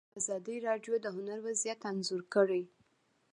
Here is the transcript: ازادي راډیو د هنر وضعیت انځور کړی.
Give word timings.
ازادي 0.19 0.55
راډیو 0.67 0.93
د 1.01 1.05
هنر 1.15 1.39
وضعیت 1.47 1.79
انځور 1.89 2.21
کړی. 2.35 2.63